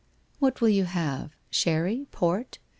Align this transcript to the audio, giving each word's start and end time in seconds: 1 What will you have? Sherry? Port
1 0.39 0.53
What 0.53 0.61
will 0.61 0.69
you 0.69 0.85
have? 0.85 1.35
Sherry? 1.51 2.07
Port 2.09 2.57